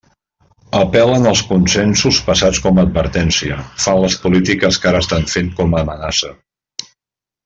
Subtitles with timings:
[0.77, 5.77] Apel·len als consensos passats com a advertència, fan les polítiques que ara estan fent com
[5.81, 6.33] a amenaça.